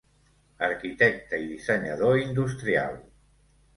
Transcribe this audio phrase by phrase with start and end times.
[0.67, 3.01] Arquitecte i dissenyador industrial.